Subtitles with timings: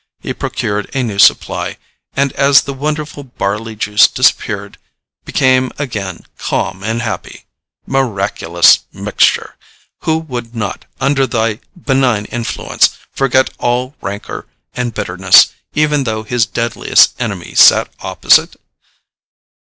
[0.19, 1.77] He procured a new supply,
[2.13, 4.79] and as the wonderful barley juice disappeared
[5.25, 7.45] became again calm and happy.
[7.85, 9.57] Miraculous mixture!
[9.99, 16.47] Who would not, under thy benign influence, forget all rancor and bitterness, even though his
[16.47, 18.55] deadliest enemy sat opposite?